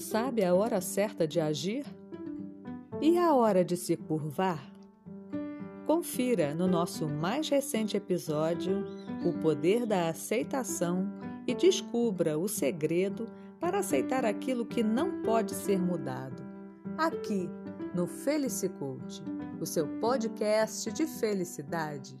[0.00, 1.84] sabe a hora certa de agir?
[3.00, 4.70] E a hora de se curvar?
[5.86, 8.84] Confira no nosso mais recente episódio
[9.24, 11.06] O Poder da Aceitação
[11.46, 13.28] e descubra o segredo
[13.58, 16.42] para aceitar aquilo que não pode ser mudado.
[16.96, 17.50] Aqui
[17.94, 19.22] no Felicicult,
[19.60, 22.16] o seu podcast de felicidade.